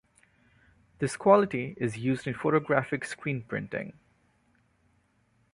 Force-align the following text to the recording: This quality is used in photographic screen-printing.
This 0.97 1.15
quality 1.15 1.75
is 1.77 1.95
used 1.99 2.25
in 2.25 2.33
photographic 2.33 3.05
screen-printing. 3.05 3.93